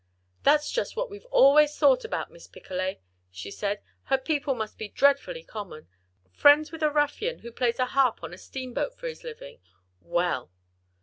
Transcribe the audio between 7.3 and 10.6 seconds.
who plays a harp on a steamboat for his living! Well!"